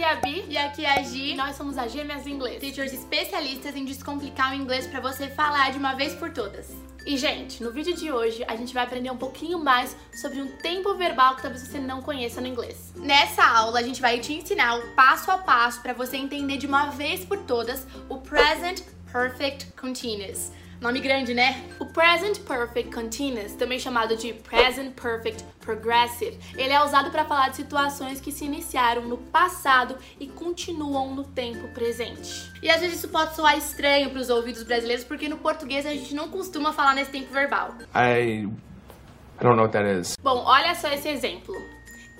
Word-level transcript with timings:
Aqui 0.00 0.02
é 0.02 0.12
a 0.12 0.14
Bi. 0.14 0.44
E 0.48 0.56
aqui 0.56 0.84
é 0.86 0.98
a 0.98 1.02
Gi. 1.02 1.34
Nós 1.34 1.56
somos 1.56 1.76
as 1.76 1.92
Gêmeas 1.92 2.22
do 2.22 2.30
Inglês. 2.30 2.58
Teachers 2.58 2.92
especialistas 2.92 3.76
em 3.76 3.84
descomplicar 3.84 4.52
o 4.52 4.54
inglês 4.54 4.86
para 4.86 4.98
você 4.98 5.28
falar 5.28 5.72
de 5.72 5.78
uma 5.78 5.92
vez 5.92 6.14
por 6.14 6.30
todas. 6.30 6.70
E, 7.04 7.18
gente, 7.18 7.62
no 7.62 7.70
vídeo 7.70 7.94
de 7.94 8.10
hoje 8.10 8.42
a 8.48 8.56
gente 8.56 8.72
vai 8.72 8.84
aprender 8.84 9.10
um 9.10 9.16
pouquinho 9.18 9.58
mais 9.58 9.94
sobre 10.14 10.40
um 10.40 10.56
tempo 10.56 10.94
verbal 10.94 11.36
que 11.36 11.42
talvez 11.42 11.66
você 11.66 11.78
não 11.78 12.00
conheça 12.00 12.40
no 12.40 12.46
inglês. 12.46 12.94
Nessa 12.96 13.44
aula 13.44 13.78
a 13.78 13.82
gente 13.82 14.00
vai 14.00 14.18
te 14.18 14.32
ensinar 14.32 14.78
o 14.78 14.88
passo 14.94 15.30
a 15.30 15.36
passo 15.36 15.82
para 15.82 15.92
você 15.92 16.16
entender 16.16 16.56
de 16.56 16.66
uma 16.66 16.86
vez 16.86 17.22
por 17.22 17.36
todas 17.44 17.86
o 18.08 18.16
Present 18.16 18.80
Perfect 19.12 19.66
Continuous. 19.78 20.50
Nome 20.80 20.98
grande, 20.98 21.34
né? 21.34 21.62
O 21.78 21.84
Present 21.84 22.38
Perfect 22.38 22.90
Continuous, 22.90 23.54
também 23.54 23.78
chamado 23.78 24.16
de 24.16 24.32
Present 24.32 24.94
Perfect 24.94 25.44
Progressive, 25.60 26.38
ele 26.56 26.72
é 26.72 26.82
usado 26.82 27.10
para 27.10 27.22
falar 27.26 27.50
de 27.50 27.56
situações 27.56 28.18
que 28.18 28.32
se 28.32 28.46
iniciaram 28.46 29.02
no 29.02 29.18
passado 29.18 29.98
e 30.18 30.26
continuam 30.26 31.14
no 31.14 31.22
tempo 31.22 31.68
presente. 31.74 32.50
E 32.62 32.70
às 32.70 32.80
vezes 32.80 32.96
isso 32.96 33.08
pode 33.10 33.36
soar 33.36 33.58
estranho 33.58 34.08
para 34.08 34.20
os 34.20 34.30
ouvidos 34.30 34.62
brasileiros, 34.62 35.04
porque 35.04 35.28
no 35.28 35.36
português 35.36 35.84
a 35.84 35.90
gente 35.90 36.14
não 36.14 36.30
costuma 36.30 36.72
falar 36.72 36.94
nesse 36.94 37.10
tempo 37.10 37.30
verbal. 37.30 37.74
I, 37.94 38.46
I 38.46 39.42
don't 39.42 39.56
know 39.56 39.64
what 39.64 39.72
that 39.72 39.86
is. 39.86 40.16
Bom, 40.22 40.44
olha 40.46 40.74
só 40.74 40.88
esse 40.88 41.10
exemplo. 41.10 41.54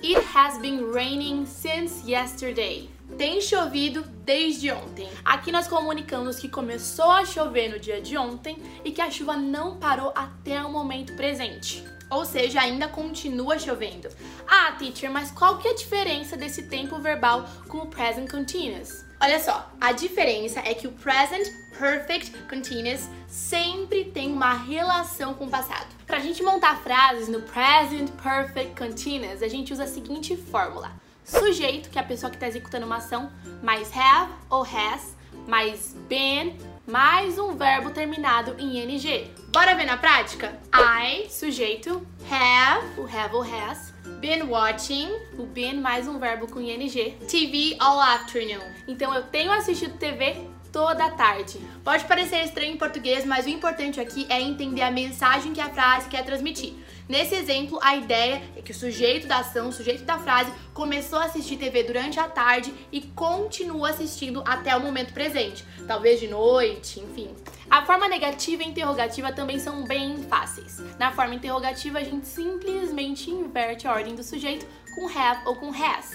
It 0.03 0.19
has 0.35 0.59
been 0.59 0.91
raining 0.91 1.47
since 1.47 2.07
yesterday. 2.07 2.91
Tem 3.17 3.39
chovido 3.41 4.03
desde 4.23 4.71
ontem. 4.71 5.09
Aqui 5.23 5.51
nós 5.51 5.67
comunicamos 5.67 6.39
que 6.39 6.49
começou 6.49 7.11
a 7.11 7.25
chover 7.25 7.69
no 7.69 7.79
dia 7.79 8.01
de 8.01 8.17
ontem 8.17 8.57
e 8.83 8.91
que 8.91 9.01
a 9.01 9.11
chuva 9.11 9.35
não 9.37 9.77
parou 9.77 10.11
até 10.15 10.63
o 10.63 10.71
momento 10.71 11.13
presente. 11.13 11.83
Ou 12.09 12.25
seja, 12.25 12.59
ainda 12.59 12.87
continua 12.87 13.57
chovendo. 13.57 14.09
Ah, 14.47 14.73
teacher, 14.73 15.09
mas 15.09 15.31
qual 15.31 15.57
que 15.57 15.67
é 15.67 15.71
a 15.71 15.75
diferença 15.75 16.35
desse 16.35 16.63
tempo 16.63 16.99
verbal 16.99 17.47
com 17.67 17.79
o 17.79 17.87
present 17.87 18.29
continuous? 18.29 19.05
Olha 19.21 19.39
só, 19.39 19.71
a 19.79 19.91
diferença 19.91 20.59
é 20.61 20.73
que 20.73 20.87
o 20.87 20.91
present 20.91 21.47
perfect 21.77 22.31
continuous 22.49 23.07
sempre 23.27 24.05
tem 24.05 24.31
uma 24.31 24.53
relação 24.53 25.35
com 25.35 25.45
o 25.45 25.49
passado. 25.49 25.87
Pra 26.05 26.19
gente 26.19 26.43
montar 26.43 26.81
frases 26.81 27.29
no 27.29 27.41
present 27.43 28.09
perfect 28.21 28.75
continuous, 28.75 29.41
a 29.41 29.47
gente 29.47 29.71
usa 29.71 29.83
a 29.83 29.87
seguinte 29.87 30.35
fórmula: 30.35 30.91
sujeito, 31.23 31.89
que 31.89 31.97
é 31.97 32.01
a 32.01 32.05
pessoa 32.05 32.29
que 32.29 32.35
está 32.35 32.47
executando 32.47 32.85
uma 32.85 32.97
ação, 32.97 33.31
mais 33.61 33.91
have 33.95 34.31
ou 34.49 34.63
has, 34.63 35.15
mais 35.47 35.95
been, 36.07 36.57
mais 36.87 37.37
um 37.37 37.55
verbo 37.55 37.91
terminado 37.91 38.55
em 38.57 38.79
ing. 38.79 39.31
Bora 39.51 39.75
ver 39.75 39.85
na 39.85 39.97
prática? 39.97 40.59
I, 40.73 41.29
sujeito, 41.29 42.05
Have 42.29 42.99
o 42.99 43.05
have 43.05 43.35
ou 43.35 43.41
has, 43.41 43.93
been 44.19 44.43
watching 44.43 45.09
o 45.37 45.45
been 45.45 45.81
mais 45.81 46.07
um 46.07 46.19
verbo 46.19 46.47
com 46.47 46.61
ing. 46.61 47.17
TV 47.27 47.75
all 47.79 47.99
afternoon. 47.99 48.63
Então 48.87 49.13
eu 49.13 49.23
tenho 49.23 49.51
assistido 49.51 49.97
TV 49.97 50.47
toda 50.71 51.09
tarde. 51.11 51.59
Pode 51.83 52.05
parecer 52.05 52.43
estranho 52.43 52.73
em 52.73 52.77
português, 52.77 53.25
mas 53.25 53.45
o 53.45 53.49
importante 53.49 53.99
aqui 53.99 54.25
é 54.29 54.41
entender 54.41 54.81
a 54.81 54.91
mensagem 54.91 55.53
que 55.53 55.61
a 55.61 55.69
frase 55.69 56.09
quer 56.09 56.23
transmitir. 56.23 56.73
Nesse 57.09 57.35
exemplo, 57.35 57.77
a 57.81 57.95
ideia 57.95 58.41
é 58.55 58.61
que 58.61 58.71
o 58.71 58.75
sujeito 58.75 59.27
da 59.27 59.39
ação, 59.39 59.67
o 59.67 59.73
sujeito 59.73 60.03
da 60.05 60.17
frase, 60.17 60.51
começou 60.73 61.19
a 61.19 61.25
assistir 61.25 61.57
TV 61.57 61.83
durante 61.83 62.19
a 62.19 62.27
tarde 62.27 62.73
e 62.91 63.01
continua 63.01 63.89
assistindo 63.89 64.41
até 64.45 64.75
o 64.75 64.79
momento 64.79 65.13
presente, 65.13 65.65
talvez 65.85 66.21
de 66.21 66.27
noite, 66.27 67.01
enfim. 67.01 67.29
A 67.69 67.85
forma 67.85 68.07
negativa 68.07 68.63
e 68.63 68.67
interrogativa 68.67 69.31
também 69.33 69.59
são 69.59 69.83
bem 69.83 70.23
fáceis. 70.23 70.79
Na 70.97 71.11
forma 71.11 71.35
interrogativa, 71.35 71.99
a 71.99 72.03
gente 72.03 72.27
simplesmente 72.27 73.29
inverte 73.29 73.87
a 73.87 73.93
ordem 73.93 74.15
do 74.15 74.23
sujeito 74.23 74.65
com 74.95 75.07
have 75.07 75.41
ou 75.45 75.55
com 75.55 75.69
has. 75.69 76.11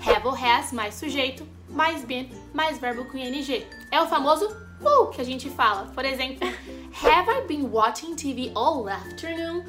Have 0.00 0.26
ou 0.26 0.34
has 0.34 0.72
mais 0.72 0.94
sujeito, 0.94 1.46
mais 1.68 2.04
been, 2.04 2.30
mais 2.52 2.78
verbo 2.78 3.04
com 3.04 3.18
ing. 3.18 3.66
É 3.90 4.00
o 4.00 4.06
famoso 4.06 4.46
uh 4.80 5.06
que 5.08 5.20
a 5.20 5.24
gente 5.24 5.50
fala. 5.50 5.86
Por 5.94 6.04
exemplo, 6.04 6.46
Have 7.02 7.30
I 7.30 7.46
been 7.46 7.70
watching 7.70 8.14
TV 8.16 8.50
all 8.54 8.88
afternoon? 8.88 9.64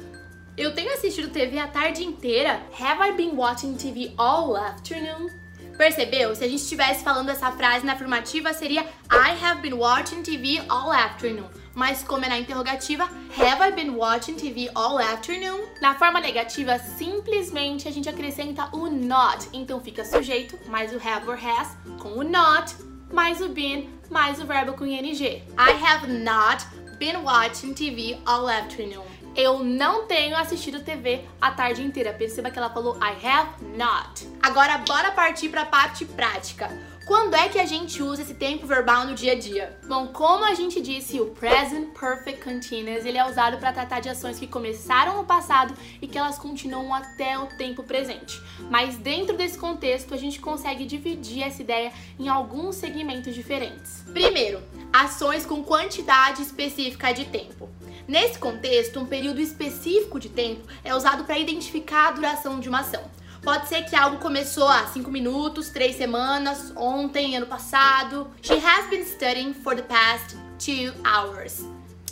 Eu 0.56 0.74
tenho 0.74 0.92
assistido 0.92 1.30
TV 1.30 1.58
a 1.58 1.68
tarde 1.68 2.04
inteira. 2.04 2.60
Have 2.78 3.00
I 3.00 3.12
been 3.12 3.36
watching 3.36 3.74
TV 3.74 4.12
all 4.18 4.56
afternoon? 4.56 5.39
Percebeu? 5.80 6.36
Se 6.36 6.44
a 6.44 6.46
gente 6.46 6.60
estivesse 6.60 7.02
falando 7.02 7.30
essa 7.30 7.50
frase 7.52 7.86
na 7.86 7.94
afirmativa, 7.94 8.52
seria 8.52 8.82
I 9.10 9.30
have 9.42 9.62
been 9.62 9.72
watching 9.72 10.22
TV 10.22 10.62
all 10.68 10.92
afternoon. 10.92 11.48
Mas 11.74 12.02
como 12.02 12.22
é 12.22 12.28
na 12.28 12.38
interrogativa, 12.38 13.04
have 13.04 13.62
I 13.66 13.72
been 13.72 13.96
watching 13.96 14.34
TV 14.34 14.70
all 14.74 14.98
afternoon? 14.98 15.58
Na 15.80 15.94
forma 15.94 16.20
negativa, 16.20 16.78
simplesmente 16.78 17.88
a 17.88 17.90
gente 17.90 18.10
acrescenta 18.10 18.68
o 18.76 18.90
not. 18.90 19.48
Então 19.54 19.80
fica 19.80 20.04
sujeito, 20.04 20.58
mais 20.68 20.92
o 20.92 20.96
have 20.96 21.26
or 21.26 21.38
has, 21.42 21.74
com 21.98 22.10
o 22.10 22.22
not, 22.22 22.76
mais 23.10 23.40
o 23.40 23.48
been, 23.48 23.88
mais 24.10 24.38
o 24.38 24.44
verbo 24.44 24.74
com 24.74 24.84
ing. 24.84 25.42
I 25.56 25.70
have 25.82 26.12
not 26.12 26.62
been 26.98 27.22
watching 27.24 27.72
TV 27.72 28.18
all 28.26 28.46
afternoon. 28.50 29.06
Eu 29.36 29.60
não 29.60 30.06
tenho 30.06 30.36
assistido 30.36 30.84
TV 30.84 31.24
a 31.40 31.50
tarde 31.50 31.82
inteira. 31.82 32.12
Perceba 32.12 32.50
que 32.50 32.58
ela 32.58 32.70
falou 32.70 32.96
I 32.96 33.26
have 33.26 33.50
not. 33.76 34.28
Agora 34.42 34.78
bora 34.78 35.12
partir 35.12 35.48
para 35.48 35.62
a 35.62 35.66
parte 35.66 36.04
prática. 36.04 36.70
Quando 37.10 37.34
é 37.34 37.48
que 37.48 37.58
a 37.58 37.66
gente 37.66 38.00
usa 38.00 38.22
esse 38.22 38.34
tempo 38.34 38.68
verbal 38.68 39.04
no 39.04 39.16
dia 39.16 39.32
a 39.32 39.34
dia? 39.34 39.76
Bom, 39.88 40.06
como 40.08 40.44
a 40.44 40.54
gente 40.54 40.80
disse, 40.80 41.20
o 41.20 41.26
present 41.26 41.88
perfect 41.92 42.40
continuous, 42.40 43.04
ele 43.04 43.18
é 43.18 43.28
usado 43.28 43.58
para 43.58 43.72
tratar 43.72 43.98
de 43.98 44.08
ações 44.08 44.38
que 44.38 44.46
começaram 44.46 45.16
no 45.16 45.24
passado 45.24 45.74
e 46.00 46.06
que 46.06 46.16
elas 46.16 46.38
continuam 46.38 46.94
até 46.94 47.36
o 47.36 47.46
tempo 47.46 47.82
presente. 47.82 48.40
Mas 48.70 48.96
dentro 48.96 49.36
desse 49.36 49.58
contexto, 49.58 50.14
a 50.14 50.16
gente 50.16 50.38
consegue 50.38 50.86
dividir 50.86 51.42
essa 51.42 51.62
ideia 51.62 51.92
em 52.16 52.28
alguns 52.28 52.76
segmentos 52.76 53.34
diferentes. 53.34 54.04
Primeiro, 54.12 54.62
ações 54.92 55.44
com 55.44 55.64
quantidade 55.64 56.42
específica 56.42 57.12
de 57.12 57.24
tempo. 57.24 57.68
Nesse 58.10 58.40
contexto, 58.40 58.98
um 58.98 59.06
período 59.06 59.40
específico 59.40 60.18
de 60.18 60.28
tempo 60.28 60.66
é 60.82 60.92
usado 60.92 61.22
para 61.22 61.38
identificar 61.38 62.08
a 62.08 62.10
duração 62.10 62.58
de 62.58 62.68
uma 62.68 62.80
ação. 62.80 63.04
Pode 63.40 63.68
ser 63.68 63.84
que 63.84 63.94
algo 63.94 64.16
começou 64.16 64.66
há 64.66 64.84
5 64.84 65.08
minutos, 65.12 65.68
3 65.68 65.94
semanas, 65.94 66.72
ontem, 66.74 67.36
ano 67.36 67.46
passado. 67.46 68.28
She 68.42 68.54
has 68.54 68.90
been 68.90 69.04
studying 69.04 69.54
for 69.54 69.76
the 69.76 69.82
past 69.82 70.36
2 70.58 70.92
hours. 71.06 71.64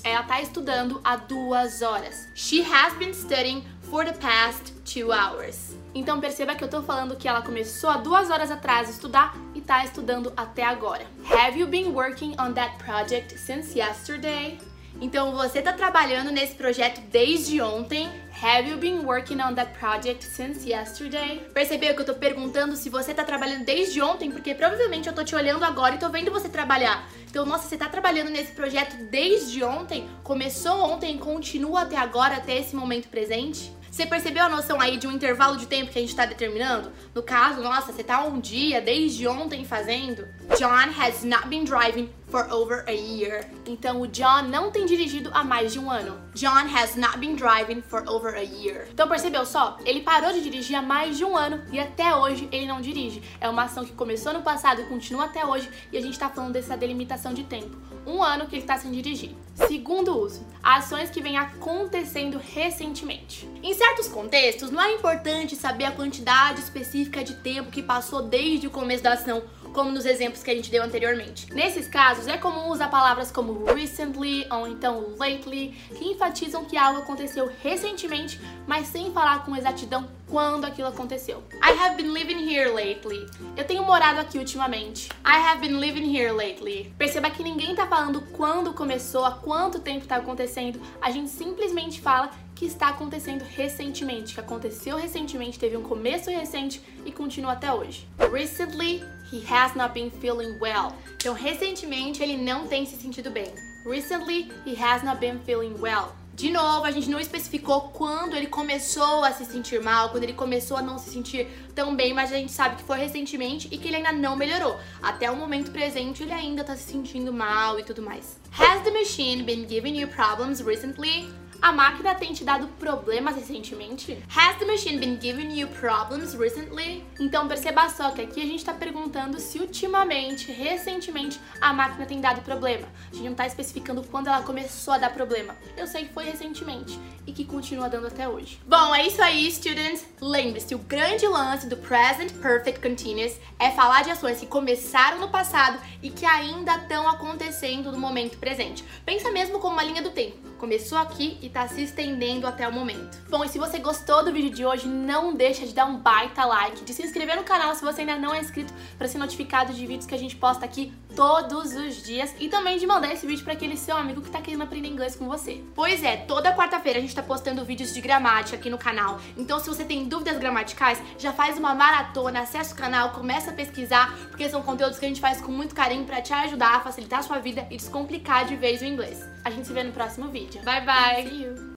Ela 0.04 0.20
está 0.20 0.40
estudando 0.40 1.00
há 1.02 1.16
duas 1.16 1.82
horas. 1.82 2.28
She 2.36 2.62
has 2.62 2.94
been 2.94 3.12
studying 3.12 3.64
for 3.90 4.04
the 4.04 4.12
past 4.12 4.72
2 4.84 5.10
hours. 5.10 5.76
Então 5.92 6.20
perceba 6.20 6.54
que 6.54 6.62
eu 6.62 6.70
tô 6.70 6.80
falando 6.80 7.16
que 7.16 7.26
ela 7.26 7.42
começou 7.42 7.90
há 7.90 7.96
duas 7.96 8.30
horas 8.30 8.52
atrás 8.52 8.86
a 8.86 8.92
estudar 8.92 9.36
e 9.52 9.60
tá 9.60 9.84
estudando 9.84 10.32
até 10.36 10.62
agora. 10.62 11.04
Have 11.28 11.58
you 11.58 11.66
been 11.66 11.88
working 11.88 12.36
on 12.38 12.52
that 12.52 12.78
project 12.78 13.36
since 13.36 13.76
yesterday? 13.76 14.60
Então 15.00 15.32
você 15.32 15.62
tá 15.62 15.72
trabalhando 15.72 16.30
nesse 16.32 16.54
projeto 16.54 17.00
desde 17.10 17.60
ontem. 17.60 18.08
Have 18.42 18.68
you 18.68 18.76
been 18.76 19.04
working 19.04 19.40
on 19.40 19.54
that 19.54 19.72
project 19.78 20.24
since 20.24 20.68
yesterday? 20.68 21.40
Percebeu 21.52 21.94
que 21.94 22.02
eu 22.02 22.06
tô 22.06 22.14
perguntando 22.14 22.76
se 22.76 22.88
você 22.88 23.12
tá 23.12 23.24
trabalhando 23.24 23.64
desde 23.64 24.00
ontem, 24.00 24.30
porque 24.30 24.54
provavelmente 24.54 25.08
eu 25.08 25.14
tô 25.14 25.24
te 25.24 25.34
olhando 25.34 25.64
agora 25.64 25.94
e 25.94 25.98
tô 25.98 26.08
vendo 26.08 26.30
você 26.30 26.48
trabalhar. 26.48 27.08
Então, 27.28 27.44
nossa, 27.44 27.68
você 27.68 27.76
tá 27.76 27.88
trabalhando 27.88 28.30
nesse 28.30 28.52
projeto 28.52 28.96
desde 29.10 29.62
ontem? 29.62 30.08
Começou 30.22 30.90
ontem 30.90 31.18
continua 31.18 31.82
até 31.82 31.96
agora, 31.96 32.36
até 32.36 32.58
esse 32.58 32.74
momento 32.74 33.08
presente? 33.08 33.72
Você 33.90 34.06
percebeu 34.06 34.44
a 34.44 34.48
noção 34.48 34.80
aí 34.80 34.96
de 34.96 35.06
um 35.06 35.12
intervalo 35.12 35.56
de 35.56 35.66
tempo 35.66 35.90
que 35.90 35.98
a 35.98 36.00
gente 36.00 36.10
está 36.10 36.26
determinando? 36.26 36.92
No 37.14 37.22
caso, 37.22 37.62
nossa, 37.62 37.92
você 37.92 38.04
tá 38.04 38.22
um 38.22 38.38
dia, 38.38 38.80
desde 38.80 39.26
ontem 39.26 39.64
fazendo. 39.64 40.28
John 40.58 40.92
has 40.98 41.24
not 41.24 41.48
been 41.48 41.64
driving 41.64 42.10
for 42.28 42.46
over 42.52 42.84
a 42.86 42.92
year. 42.92 43.48
Então 43.66 44.00
o 44.00 44.06
John 44.06 44.42
não 44.42 44.70
tem 44.70 44.86
dirigido 44.86 45.30
há 45.32 45.42
mais 45.42 45.72
de 45.72 45.78
um 45.78 45.90
ano. 45.90 46.20
John 46.34 46.68
has 46.74 46.94
not 46.94 47.18
been 47.18 47.34
driving 47.34 47.82
for 47.82 48.04
over 48.08 48.34
a 48.34 48.42
year. 48.42 48.86
Então 48.92 49.08
percebeu 49.08 49.44
só? 49.46 49.78
Ele 49.84 50.00
parou 50.02 50.32
de 50.32 50.42
dirigir 50.42 50.76
há 50.76 50.82
mais 50.82 51.16
de 51.16 51.24
um 51.24 51.36
ano 51.36 51.62
e 51.72 51.80
até 51.80 52.14
hoje 52.14 52.48
ele 52.52 52.66
não 52.66 52.80
dirige. 52.80 53.22
É 53.40 53.48
uma 53.48 53.64
ação 53.64 53.84
que 53.84 53.92
começou 53.92 54.32
no 54.32 54.42
passado 54.42 54.82
e 54.82 54.84
continua 54.84 55.24
até 55.24 55.44
hoje 55.44 55.68
e 55.90 55.96
a 55.96 56.00
gente 56.00 56.18
tá 56.18 56.28
falando 56.28 56.52
dessa 56.52 56.76
delimitação 56.76 57.32
de 57.32 57.44
tempo. 57.44 57.76
Um 58.08 58.22
ano 58.22 58.46
que 58.46 58.54
ele 58.54 58.62
está 58.62 58.78
sem 58.78 58.90
dirigir. 58.90 59.36
Segundo 59.54 60.18
uso, 60.18 60.46
ações 60.62 61.10
que 61.10 61.20
vêm 61.20 61.36
acontecendo 61.36 62.40
recentemente. 62.54 63.46
Em 63.62 63.74
certos 63.74 64.08
contextos, 64.08 64.70
não 64.70 64.80
é 64.80 64.94
importante 64.94 65.54
saber 65.54 65.84
a 65.84 65.90
quantidade 65.90 66.60
específica 66.60 67.22
de 67.22 67.34
tempo 67.34 67.70
que 67.70 67.82
passou 67.82 68.22
desde 68.22 68.66
o 68.66 68.70
começo 68.70 69.02
da 69.02 69.12
ação, 69.12 69.42
como 69.74 69.90
nos 69.90 70.06
exemplos 70.06 70.42
que 70.42 70.50
a 70.50 70.54
gente 70.54 70.70
deu 70.70 70.82
anteriormente. 70.82 71.52
Nesses 71.52 71.86
casos, 71.86 72.26
é 72.26 72.38
comum 72.38 72.70
usar 72.70 72.88
palavras 72.88 73.30
como 73.30 73.66
recently 73.66 74.46
ou 74.50 74.66
então 74.66 75.14
lately, 75.18 75.76
que 75.94 76.06
enfatizam 76.06 76.64
que 76.64 76.78
algo 76.78 77.00
aconteceu 77.00 77.52
recentemente, 77.62 78.40
mas 78.66 78.86
sem 78.86 79.12
falar 79.12 79.44
com 79.44 79.54
exatidão 79.54 80.08
quando 80.28 80.64
aquilo 80.64 80.88
aconteceu. 80.88 81.42
I 81.54 81.72
have 81.72 81.96
been 81.96 82.12
living 82.12 82.38
here 82.38 82.70
lately. 82.70 83.26
Eu 83.56 83.64
tenho 83.64 83.82
morado 83.84 84.20
aqui 84.20 84.38
ultimamente. 84.38 85.08
I 85.24 85.36
have 85.36 85.60
been 85.60 85.78
living 85.80 86.14
here 86.14 86.32
lately. 86.32 86.92
Perceba 86.98 87.30
que 87.30 87.42
ninguém 87.42 87.74
tá 87.74 87.86
falando 87.86 88.20
quando 88.32 88.72
começou, 88.72 89.24
há 89.24 89.32
quanto 89.32 89.80
tempo 89.80 90.06
tá 90.06 90.16
acontecendo. 90.16 90.80
A 91.00 91.10
gente 91.10 91.30
simplesmente 91.30 92.00
fala 92.00 92.30
que 92.54 92.66
está 92.66 92.88
acontecendo 92.88 93.42
recentemente, 93.42 94.34
que 94.34 94.40
aconteceu 94.40 94.96
recentemente, 94.96 95.58
teve 95.58 95.76
um 95.76 95.82
começo 95.82 96.28
recente 96.28 96.82
e 97.06 97.12
continua 97.12 97.52
até 97.52 97.72
hoje. 97.72 98.08
Recently, 98.32 99.04
he 99.32 99.44
has 99.48 99.76
not 99.76 99.94
been 99.94 100.10
feeling 100.10 100.58
well. 100.60 100.92
Então, 101.14 101.34
recentemente, 101.34 102.20
ele 102.20 102.36
não 102.36 102.66
tem 102.66 102.84
se 102.84 102.96
sentido 102.96 103.30
bem. 103.30 103.52
Recently, 103.86 104.50
he 104.66 104.74
has 104.82 105.04
not 105.04 105.20
been 105.20 105.38
feeling 105.46 105.74
well. 105.78 106.16
De 106.38 106.52
novo, 106.52 106.84
a 106.84 106.92
gente 106.92 107.10
não 107.10 107.18
especificou 107.18 107.90
quando 107.92 108.36
ele 108.36 108.46
começou 108.46 109.24
a 109.24 109.32
se 109.32 109.44
sentir 109.44 109.82
mal, 109.82 110.10
quando 110.10 110.22
ele 110.22 110.34
começou 110.34 110.76
a 110.76 110.80
não 110.80 110.96
se 110.96 111.10
sentir 111.10 111.48
tão 111.74 111.96
bem, 111.96 112.14
mas 112.14 112.32
a 112.32 112.36
gente 112.36 112.52
sabe 112.52 112.76
que 112.76 112.84
foi 112.84 112.96
recentemente 112.96 113.66
e 113.72 113.76
que 113.76 113.88
ele 113.88 113.96
ainda 113.96 114.12
não 114.12 114.36
melhorou. 114.36 114.78
Até 115.02 115.28
o 115.28 115.34
momento 115.34 115.72
presente, 115.72 116.22
ele 116.22 116.32
ainda 116.32 116.62
tá 116.62 116.76
se 116.76 116.92
sentindo 116.92 117.32
mal 117.32 117.80
e 117.80 117.82
tudo 117.82 118.02
mais. 118.02 118.38
Has 118.56 118.84
the 118.84 118.90
machine 118.92 119.42
been 119.42 119.66
giving 119.68 119.98
you 119.98 120.06
problems 120.06 120.60
recently? 120.60 121.28
A 121.60 121.72
máquina 121.72 122.14
tem 122.14 122.32
te 122.32 122.44
dado 122.44 122.68
problemas 122.78 123.34
recentemente? 123.34 124.22
Has 124.34 124.56
the 124.58 124.64
machine 124.64 124.98
been 125.00 125.18
giving 125.20 125.52
you 125.58 125.66
problems 125.68 126.34
recently? 126.34 127.04
Então 127.18 127.48
perceba 127.48 127.88
só 127.88 128.12
que 128.12 128.22
aqui 128.22 128.40
a 128.40 128.46
gente 128.46 128.60
está 128.60 128.72
perguntando 128.72 129.40
se 129.40 129.58
ultimamente, 129.58 130.52
recentemente, 130.52 131.40
a 131.60 131.72
máquina 131.72 132.06
tem 132.06 132.20
dado 132.20 132.42
problema. 132.42 132.86
A 133.10 133.14
gente 133.14 133.24
não 133.24 133.32
está 133.32 133.44
especificando 133.44 134.04
quando 134.04 134.28
ela 134.28 134.42
começou 134.42 134.94
a 134.94 134.98
dar 134.98 135.10
problema. 135.10 135.56
Eu 135.76 135.88
sei 135.88 136.04
que 136.04 136.14
foi 136.14 136.24
recentemente 136.24 136.96
e 137.26 137.32
que 137.32 137.44
continua 137.44 137.88
dando 137.88 138.06
até 138.06 138.28
hoje. 138.28 138.60
Bom, 138.64 138.94
é 138.94 139.06
isso 139.06 139.20
aí, 139.20 139.50
students. 139.50 140.06
Lembre-se, 140.20 140.76
o 140.76 140.78
grande 140.78 141.26
lance 141.26 141.66
do 141.66 141.76
present 141.76 142.32
perfect 142.34 142.80
continuous 142.80 143.36
é 143.58 143.72
falar 143.72 144.04
de 144.04 144.12
ações 144.12 144.38
que 144.38 144.46
começaram 144.46 145.18
no 145.18 145.28
passado 145.28 145.80
e 146.00 146.08
que 146.08 146.24
ainda 146.24 146.76
estão 146.76 147.08
acontecendo 147.08 147.90
no 147.90 147.98
momento 147.98 148.38
presente. 148.38 148.84
Pensa 149.04 149.32
mesmo 149.32 149.58
como 149.58 149.74
uma 149.74 149.82
linha 149.82 150.02
do 150.02 150.10
tempo. 150.10 150.47
Começou 150.58 150.98
aqui 150.98 151.38
e 151.40 151.48
tá 151.48 151.68
se 151.68 151.82
estendendo 151.84 152.44
até 152.44 152.66
o 152.66 152.72
momento. 152.72 153.16
Bom, 153.30 153.44
e 153.44 153.48
se 153.48 153.58
você 153.58 153.78
gostou 153.78 154.24
do 154.24 154.32
vídeo 154.32 154.50
de 154.50 154.66
hoje, 154.66 154.88
não 154.88 155.32
deixa 155.32 155.64
de 155.64 155.72
dar 155.72 155.86
um 155.86 155.98
baita 155.98 156.44
like, 156.44 156.84
de 156.84 156.92
se 156.92 157.04
inscrever 157.04 157.36
no 157.36 157.44
canal 157.44 157.76
se 157.76 157.84
você 157.84 158.00
ainda 158.00 158.16
não 158.16 158.34
é 158.34 158.40
inscrito 158.40 158.74
para 158.98 159.06
ser 159.06 159.18
notificado 159.18 159.72
de 159.72 159.86
vídeos 159.86 160.04
que 160.04 160.16
a 160.16 160.18
gente 160.18 160.34
posta 160.34 160.64
aqui 160.64 160.92
todos 161.14 161.74
os 161.74 162.02
dias 162.02 162.34
e 162.40 162.48
também 162.48 162.76
de 162.76 162.86
mandar 162.86 163.12
esse 163.12 163.24
vídeo 163.24 163.44
para 163.44 163.52
aquele 163.52 163.76
seu 163.76 163.96
amigo 163.96 164.20
que 164.20 164.30
tá 164.30 164.40
querendo 164.40 164.62
aprender 164.62 164.88
inglês 164.88 165.14
com 165.14 165.28
você. 165.28 165.62
Pois 165.76 166.02
é, 166.02 166.16
toda 166.16 166.54
quarta-feira 166.54 166.98
a 166.98 167.02
gente 167.02 167.14
tá 167.14 167.22
postando 167.22 167.64
vídeos 167.64 167.94
de 167.94 168.00
gramática 168.00 168.56
aqui 168.56 168.68
no 168.68 168.78
canal. 168.78 169.20
Então, 169.36 169.60
se 169.60 169.68
você 169.68 169.84
tem 169.84 170.08
dúvidas 170.08 170.38
gramaticais, 170.38 171.00
já 171.18 171.32
faz 171.32 171.56
uma 171.56 171.72
maratona, 171.74 172.40
acessa 172.40 172.74
o 172.74 172.76
canal, 172.76 173.10
começa 173.10 173.50
a 173.50 173.54
pesquisar, 173.54 174.12
porque 174.28 174.48
são 174.48 174.62
conteúdos 174.62 174.98
que 174.98 175.04
a 175.04 175.08
gente 175.08 175.20
faz 175.20 175.40
com 175.40 175.52
muito 175.52 175.74
carinho 175.74 176.04
para 176.04 176.20
te 176.20 176.32
ajudar 176.32 176.76
a 176.76 176.80
facilitar 176.80 177.20
a 177.20 177.22
sua 177.22 177.38
vida 177.38 177.66
e 177.70 177.76
descomplicar 177.76 178.44
de 178.44 178.56
vez 178.56 178.80
o 178.80 178.84
inglês. 178.84 179.24
A 179.44 179.50
gente 179.50 179.66
se 179.66 179.72
vê 179.72 179.82
no 179.82 179.92
próximo 179.92 180.28
vídeo. 180.28 180.47
Bye 180.64 180.84
bye! 180.84 181.26
See 181.28 181.42
you! 181.42 181.58